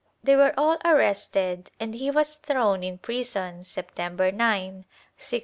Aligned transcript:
They 0.23 0.35
were 0.35 0.51
all 0.57 0.79
arrested 0.83 1.69
and 1.79 1.93
he 1.93 2.09
was 2.09 2.37
thrown 2.37 2.83
in 2.83 2.97
prison 2.97 3.63
September 3.63 4.31
9, 4.31 4.31
1649. 4.39 4.85